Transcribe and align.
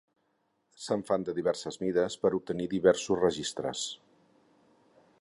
Se'n 0.85 1.03
fan 1.09 1.25
de 1.27 1.35
diverses 1.41 1.77
mides 1.83 2.17
per 2.23 2.31
a 2.33 2.39
obtenir 2.39 2.69
diversos 2.75 3.23
registres. 3.23 3.89